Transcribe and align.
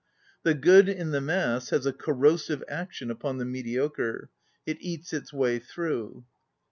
The 0.41 0.55
good, 0.55 0.89
in 0.89 1.11
the 1.11 1.21
mass, 1.21 1.69
has 1.69 1.85
a 1.85 1.93
corro 1.93 2.39
sive 2.39 2.63
action 2.67 3.11
upon 3.11 3.37
the 3.37 3.45
mediocre; 3.45 4.31
it 4.65 4.77
eats 4.81 5.13
its 5.13 5.31
way 5.31 5.59
through. 5.59 6.25